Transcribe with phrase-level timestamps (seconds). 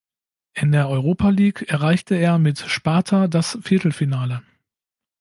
[0.55, 4.41] In der Europa League erreichte er mit Sparta das Viertelfinale.